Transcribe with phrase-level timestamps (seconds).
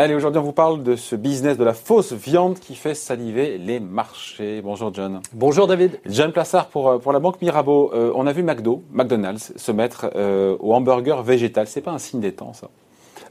[0.00, 3.58] Allez, aujourd'hui, on vous parle de ce business de la fausse viande qui fait saliver
[3.58, 4.60] les marchés.
[4.62, 5.20] Bonjour, John.
[5.32, 6.00] Bonjour, David.
[6.06, 7.92] John Plassard pour, euh, pour la banque Mirabeau.
[7.94, 11.68] Euh, on a vu McDo, McDonald's se mettre euh, au hamburger végétal.
[11.68, 12.70] C'est pas un signe des temps, ça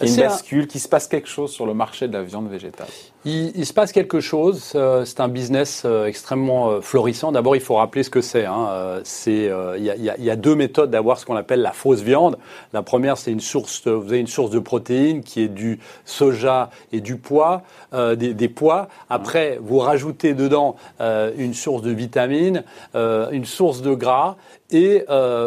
[0.00, 2.88] une bascule, qu'il se passe quelque chose sur le marché de la viande végétale
[3.24, 4.72] il, se passe quelque chose.
[4.74, 7.32] Euh, c'est un business euh, extrêmement euh, florissant.
[7.32, 8.44] D'abord, il faut rappeler ce que c'est.
[8.44, 9.00] Hein.
[9.04, 12.36] C'est, il y, a deux méthodes d'avoir ce qu'on appelle la fausse viande.
[12.72, 13.86] La première, c'est une source.
[13.86, 18.48] vous avez une source de protéines qui est du soja et du pois, des, des,
[18.48, 18.88] pois.
[19.08, 22.64] Après, vous rajoutez dedans une source de vitamines,
[22.94, 24.36] une source de gras,
[24.70, 25.04] et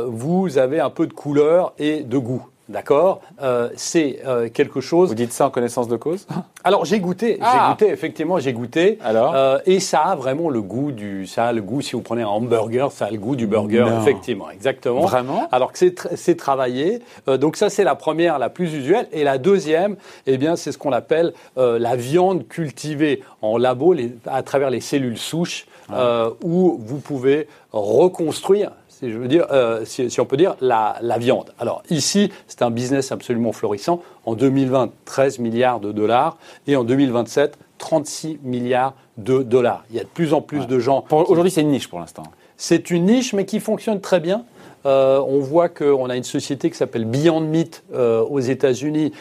[0.07, 2.45] vous avez un peu de couleur et de goût.
[2.69, 5.09] D'accord euh, C'est euh, quelque chose.
[5.09, 6.27] Vous dites ça en connaissance de cause?
[6.63, 8.99] Alors j'ai goûté, j'ai ah goûté effectivement, j'ai goûté.
[9.01, 9.33] Alors?
[9.33, 11.81] Euh, Et ça a vraiment le goût du, ça a le goût.
[11.81, 15.01] Si vous prenez un hamburger, ça a le goût du burger, effectivement, exactement.
[15.01, 15.47] Vraiment?
[15.51, 15.79] Alors que
[16.15, 17.01] c'est travaillé.
[17.39, 19.07] donc ça c'est la première, la plus usuelle.
[19.13, 24.43] Et la deuxième, eh bien c'est ce qu'on appelle la viande cultivée en labo à
[24.43, 25.67] travers les cellules souches,
[26.43, 31.53] où vous pouvez reconstruire si je veux dire, euh, si, on peut dire, la, viande.
[31.59, 34.01] Alors ici, c'est un business absolument florissant.
[34.25, 39.85] En 2020, 13 milliards de dollars et en 2027, 36 milliards de dollars.
[39.91, 41.05] Il y a de plus en plus de gens.
[41.11, 42.23] Aujourd'hui, c'est une niche pour l'instant.
[42.55, 44.45] C'est une niche, mais qui fonctionne très bien.
[44.85, 49.11] Euh, on voit qu'on a une société qui s'appelle Beyond Meat euh, aux États-Unis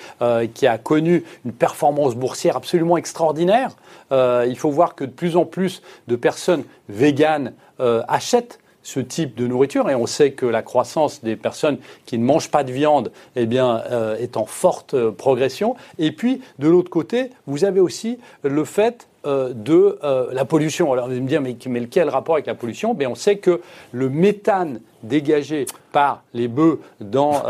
[0.55, 3.71] qui a connu une performance boursière absolument extraordinaire.
[4.11, 9.49] il faut voir que de plus en plus de personnes véganes achètent ce type de
[9.49, 9.91] nourriture.
[9.91, 13.45] Et on sait que la croissance des personnes qui ne mangent pas de viande eh
[13.45, 15.75] bien, euh, est en forte euh, progression.
[15.99, 19.99] Et puis, de l'autre côté, vous avez aussi le fait euh, de
[20.33, 20.93] la pollution.
[20.93, 22.95] Alors, vous allez me dire, mais, quel rapport avec la pollution?
[22.95, 23.61] Ben, On sait que
[23.93, 27.43] le méthane dégagé par les bœufs dans,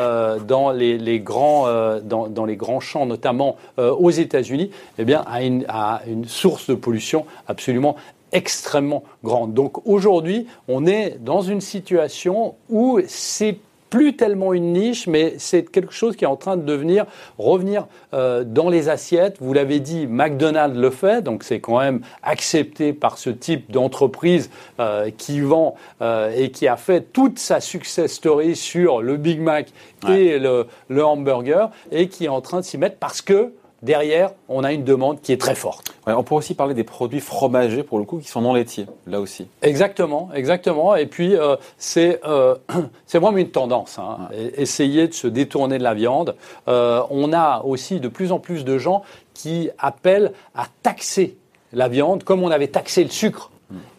[0.46, 1.66] dans, les, grands,
[2.02, 5.66] dans, dans, les grands champs, notamment aux États-Unis, eh bien, une,
[6.06, 7.96] une source de pollution absolument
[8.32, 9.54] extrêmement grande.
[9.54, 13.58] Donc aujourd'hui, on est dans une situation où c'est
[13.90, 17.06] plus tellement une niche, mais c'est quelque chose qui est en train de devenir,
[17.38, 19.36] revenir euh, dans les assiettes.
[19.40, 24.50] Vous l'avez dit, McDonald's le fait, donc c'est quand même accepté par ce type d'entreprise
[24.80, 29.40] euh, qui vend euh, et qui a fait toute sa success story sur le Big
[29.40, 29.68] Mac
[30.08, 33.52] et le, le hamburger et qui est en train de s'y mettre parce que
[33.82, 35.94] derrière, on a une demande qui est très forte.
[36.06, 39.20] on pourrait aussi parler des produits fromagers, pour le coup, qui sont non laitiers, là
[39.20, 39.48] aussi.
[39.62, 40.96] Exactement, exactement.
[40.96, 41.56] Et puis, euh,
[41.96, 42.54] euh,
[43.06, 43.98] c'est vraiment une tendance.
[43.98, 44.28] Hein.
[44.56, 46.36] Essayer de se détourner de la viande.
[46.68, 49.02] Euh, on a aussi de plus en plus de gens
[49.34, 51.36] qui appellent à taxer
[51.72, 53.50] la viande, comme on avait taxé le sucre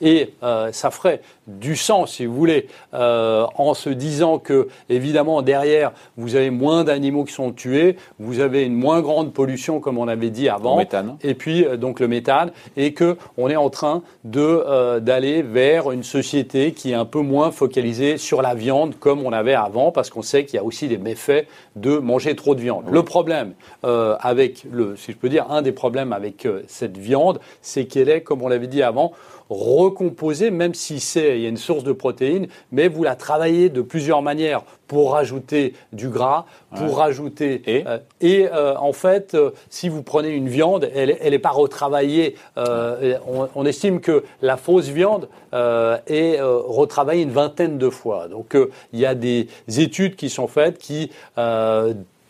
[0.01, 5.41] et euh, ça ferait du sens, si vous voulez, euh, en se disant que, évidemment,
[5.41, 9.97] derrière, vous avez moins d'animaux qui sont tués, vous avez une moins grande pollution, comme
[9.97, 10.75] on avait dit avant.
[10.75, 11.17] Le méthane.
[11.21, 12.51] Et puis, euh, donc, le méthane.
[12.75, 17.51] Et qu'on est en train de, d'aller vers une société qui est un peu moins
[17.51, 20.87] focalisée sur la viande, comme on avait avant, parce qu'on sait qu'il y a aussi
[20.87, 22.85] des méfaits de manger trop de viande.
[22.89, 27.85] Le problème avec, le, si je peux dire, un des problèmes avec cette viande, c'est
[27.85, 29.13] qu'elle est, comme on l'avait dit avant,
[29.57, 33.69] recomposer, même si c'est il y a une source de protéines, mais vous la travaillez
[33.69, 36.45] de plusieurs manières pour rajouter du gras,
[36.75, 41.17] pour rajouter et, euh, et euh, en fait, euh, si vous prenez une viande, elle
[41.29, 42.35] n'est pas retravaillée.
[42.55, 48.27] On, on, estime que la fausse viande est retravaillée une vingtaine de fois.
[48.27, 48.55] Donc
[48.93, 51.11] il y a des études qui sont faites qui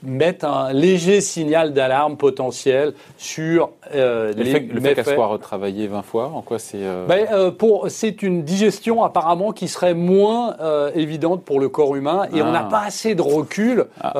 [0.04, 5.28] mettent un léger signal d'alarme potentiel sur euh, le les fait, le fait qu'elle soit
[5.28, 7.06] retravaillée 20 fois, en quoi c'est euh...
[7.08, 10.56] ben, euh, pour c'est une digestion apparemment qui serait moins
[10.96, 12.70] évidente pour le corps humain et on n'a ah.
[12.70, 14.14] pas assez de recul, ah.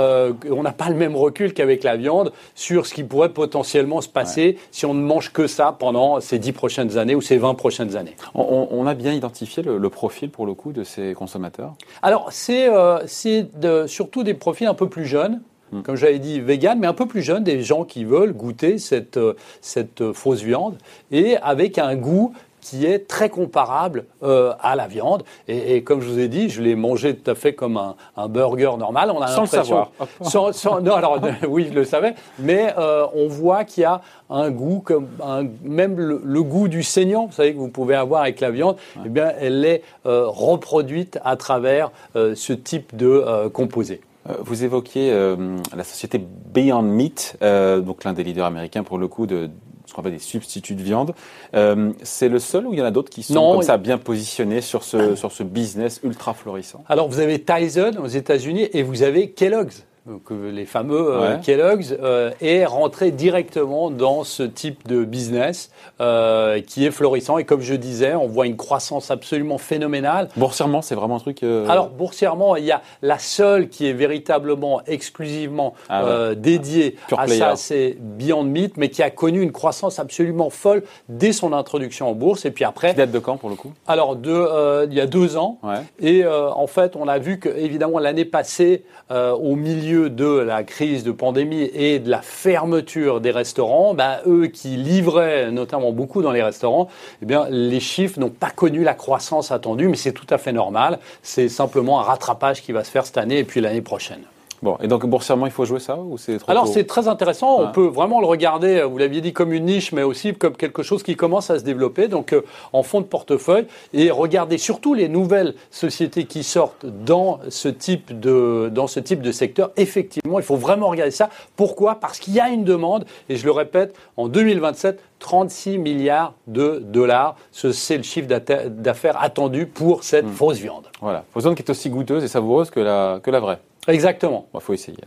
[0.50, 4.10] On n'a pas le même recul qu'avec la viande sur ce qui pourrait potentiellement se
[4.10, 7.54] passer si on ne mange que ça pendant ces 10 prochaines années ou ces 20
[7.56, 8.16] prochaines années.
[8.34, 11.74] On, on a bien identifié le, le, profil pour le coup de ces consommateurs?
[12.02, 12.70] Alors c'est
[13.06, 13.48] c'est
[13.88, 15.42] surtout des profils un peu plus jeunes.
[15.72, 15.82] Mm.
[15.82, 19.18] comme j'avais dit, vegan, mais un peu plus jeune, des gens qui veulent goûter cette,
[19.18, 20.78] euh, cette euh, fausse viande
[21.12, 22.34] et avec un goût
[22.70, 25.24] qui est très comparable euh, à la viande.
[25.48, 28.28] Et, comme je vous ai dit, je l'ai mangé tout à fait comme un, un
[28.28, 29.10] burger normal.
[29.12, 29.92] On a sans le savoir.
[30.22, 34.02] Sans, sans, non, alors oui, je le savais, mais euh, on voit qu'il y a
[34.30, 38.24] un goût comme un, même le, goût du saignant, vous savez que vous pouvez avoir
[38.24, 38.76] avec la viande.
[39.06, 44.02] Eh bien, elle est euh, reproduite à travers ce type de composé.
[44.30, 48.98] Euh, vous évoquiez euh, la société Beyond Meat, euh, donc l'un des leaders américains pour
[48.98, 49.50] le coup de,
[49.88, 51.14] ce qu'on appelle des substituts de viande.
[51.56, 53.98] Euh, c'est le seul ou il y en a d'autres qui sont comme ça bien
[53.98, 56.84] positionnés sur ce, sur ce business ultra florissant?
[56.88, 61.96] Alors vous avez Tyson aux États-Unis et vous avez Kellogg's donc les fameux euh, Kellogg's,
[62.02, 65.70] euh, est rentré directement dans ce type de business
[66.00, 67.38] euh, qui est florissant.
[67.38, 70.30] Et comme je disais, on voit une croissance absolument phénoménale.
[70.38, 71.44] Boursièrement, c'est vraiment un truc.
[71.44, 77.56] Alors, boursièrement, il y a la seule qui est véritablement, exclusivement ah dédiée à ça,
[77.58, 82.14] c'est Beyond Meat, mais qui a connu une croissance absolument folle dès son introduction en
[82.14, 82.46] bourse.
[82.46, 82.92] Et puis après.
[82.92, 85.60] Qui date de quand pour le coup Alors, de, il y a deux ans.
[86.00, 91.04] Et en fait, on a vu que, évidemment, l'année passée, au milieu de la crise
[91.04, 96.32] de pandémie et de la fermeture des restaurants, bah, eux qui livraient notamment beaucoup dans
[96.32, 96.90] les restaurants,
[97.22, 100.54] eh bien, les chiffres n'ont pas connu la croissance attendue, mais c'est tout à fait
[100.54, 101.00] normal.
[101.24, 104.22] C'est simplement un rattrapage qui va se faire cette année et puis l'année prochaine.
[104.64, 107.62] Bon, et donc boursièrement, il faut jouer ça ou c'est trop Alors c'est très intéressant.
[107.62, 110.84] On peut vraiment le regarder, vous l'aviez dit, comme une niche, mais aussi comme quelque
[110.84, 112.08] chose qui commence à se développer.
[112.08, 112.42] Donc euh,
[112.74, 118.20] en fond de portefeuille et regarder surtout les nouvelles sociétés qui sortent dans ce type
[118.20, 119.72] de dans ce type de secteur.
[119.78, 121.30] Effectivement, il faut vraiment regarder ça.
[121.56, 121.96] Pourquoi?
[121.96, 125.02] Parce qu'il y a une demande et je le répète, en 2027.
[125.20, 130.32] 36 milliards de dollars, c'est le chiffre d'affaires attendu pour cette hmm.
[130.32, 130.86] fausse viande.
[131.02, 133.60] Voilà, fausse viande qui est aussi goûteuse et savoureuse que la, que la vraie.
[133.88, 134.48] Exactement.
[134.54, 134.98] Il faut essayer.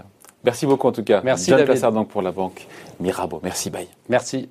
[0.44, 1.20] Merci beaucoup en tout cas.
[1.22, 1.82] Merci John David.
[1.92, 2.66] donc pour la banque
[2.98, 3.40] Mirabeau.
[3.42, 3.88] Merci, bye.
[4.08, 4.48] Merci.